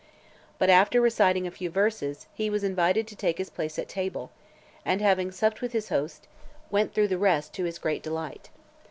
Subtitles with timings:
[0.57, 4.31] But after reciting a few verses, he was invited to take his place at table,
[4.83, 6.27] and, having supped with his host,
[6.71, 8.49] went through the rest to his great delight.